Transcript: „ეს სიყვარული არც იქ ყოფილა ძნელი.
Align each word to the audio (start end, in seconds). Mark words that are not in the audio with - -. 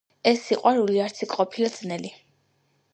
„ეს 0.29 0.39
სიყვარული 0.45 0.97
არც 1.05 1.23
იქ 1.27 1.37
ყოფილა 1.41 1.73
ძნელი. 1.79 2.15